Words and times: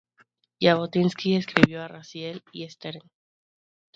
Jabotinsky 0.59 1.35
escribió 1.35 1.83
a 1.83 1.87
Raziel 1.87 2.41
y 2.51 2.63
Stern. 2.67 3.01